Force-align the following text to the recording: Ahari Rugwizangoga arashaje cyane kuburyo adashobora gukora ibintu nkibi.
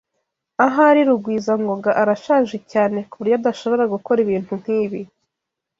Ahari 0.65 1.01
Rugwizangoga 1.09 1.91
arashaje 2.01 2.57
cyane 2.71 2.97
kuburyo 3.09 3.35
adashobora 3.39 3.83
gukora 3.93 4.19
ibintu 4.25 4.51
nkibi. 4.61 5.01